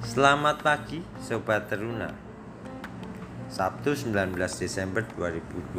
[0.00, 2.08] Selamat pagi Sobat Teruna.
[3.52, 5.76] Sabtu 19 Desember 2020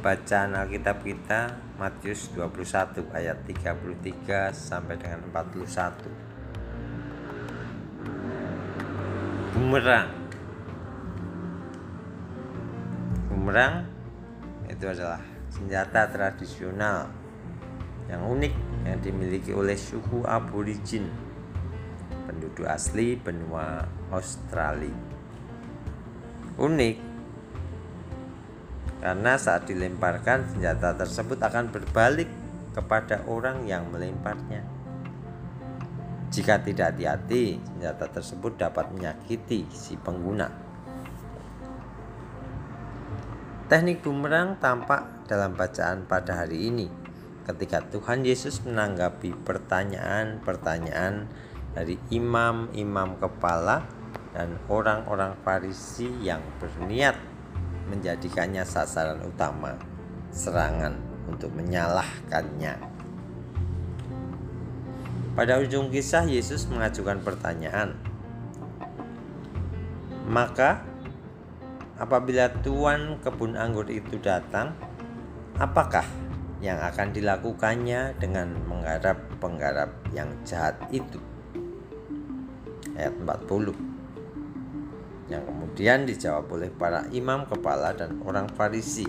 [0.00, 5.68] Bacaan Alkitab kita Matius 21 ayat 33 sampai dengan 41
[9.52, 10.08] Bumerang.
[13.28, 13.84] Bumerang
[14.72, 15.20] itu adalah
[15.52, 17.25] senjata tradisional
[18.06, 18.54] yang unik
[18.86, 21.10] yang dimiliki oleh suku aborigin
[22.26, 24.94] penduduk asli benua Australia.
[26.56, 26.96] Unik
[29.02, 32.30] karena saat dilemparkan senjata tersebut akan berbalik
[32.72, 34.64] kepada orang yang melemparnya.
[36.26, 40.50] Jika tidak hati-hati, senjata tersebut dapat menyakiti si pengguna.
[43.66, 47.05] Teknik bumerang tampak dalam bacaan pada hari ini
[47.46, 51.30] ketika Tuhan Yesus menanggapi pertanyaan-pertanyaan
[51.70, 53.86] dari imam-imam kepala
[54.34, 57.14] dan orang-orang Farisi yang berniat
[57.86, 59.78] menjadikannya sasaran utama
[60.34, 60.98] serangan
[61.30, 62.98] untuk menyalahkannya.
[65.38, 67.94] Pada ujung kisah Yesus mengajukan pertanyaan.
[70.26, 70.82] Maka
[71.94, 74.74] apabila tuan kebun anggur itu datang,
[75.60, 76.25] apakah
[76.64, 81.20] yang akan dilakukannya dengan menggarap penggarap yang jahat itu.
[82.96, 83.96] Ayat 40
[85.26, 89.06] yang kemudian dijawab oleh para imam kepala dan orang Farisi.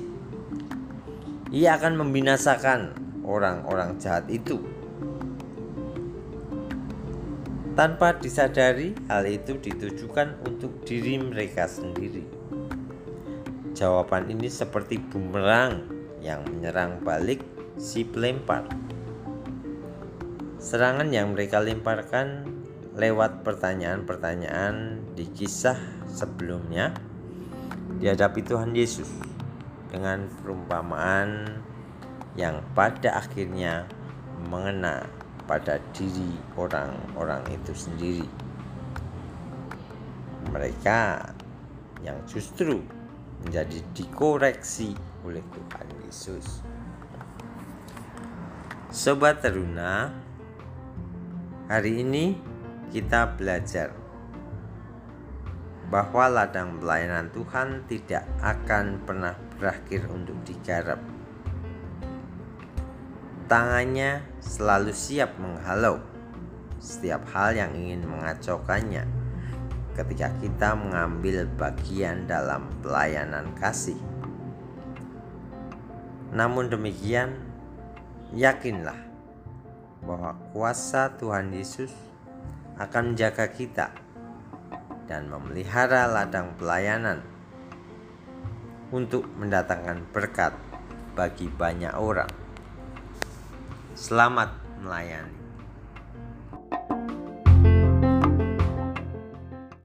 [1.54, 2.80] Ia akan membinasakan
[3.24, 4.60] orang-orang jahat itu.
[7.78, 12.26] Tanpa disadari, hal itu ditujukan untuk diri mereka sendiri.
[13.78, 17.44] Jawaban ini seperti bumerang yang menyerang balik
[17.78, 18.66] si pelempar.
[20.58, 22.50] Serangan yang mereka lemparkan
[22.98, 25.78] lewat pertanyaan-pertanyaan di kisah
[26.10, 26.98] sebelumnya
[28.02, 29.10] dihadapi Tuhan Yesus
[29.94, 31.62] dengan perumpamaan
[32.34, 33.86] yang pada akhirnya
[34.50, 35.06] mengena
[35.48, 38.28] pada diri orang-orang itu sendiri.
[40.52, 41.32] Mereka
[42.04, 42.84] yang justru
[43.46, 46.62] menjadi dikoreksi oleh Tuhan Yesus.
[48.88, 50.10] Sobat Teruna,
[51.68, 52.40] hari ini
[52.90, 53.92] kita belajar
[55.88, 61.00] bahwa ladang pelayanan Tuhan tidak akan pernah berakhir untuk digarap.
[63.48, 66.04] Tangannya selalu siap menghalau
[66.84, 69.17] setiap hal yang ingin mengacaukannya
[69.98, 73.98] ketika kita mengambil bagian dalam pelayanan kasih.
[76.30, 77.34] Namun demikian,
[78.30, 79.02] yakinlah
[80.06, 81.90] bahwa kuasa Tuhan Yesus
[82.78, 83.90] akan menjaga kita
[85.10, 87.26] dan memelihara ladang pelayanan
[88.94, 90.54] untuk mendatangkan berkat
[91.18, 92.30] bagi banyak orang.
[93.98, 95.37] Selamat melayani.